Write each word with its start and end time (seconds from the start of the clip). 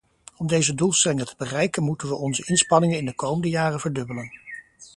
Om 0.37 0.47
deze 0.47 0.73
doelstellingen 0.75 1.25
te 1.25 1.33
bereiken 1.37 1.83
moeten 1.83 2.07
we 2.07 2.15
onze 2.15 2.45
inspanningen 2.45 2.97
in 2.97 3.05
de 3.05 3.13
komende 3.15 3.49
jaren 3.49 3.79
verdubbelen. 3.79 4.29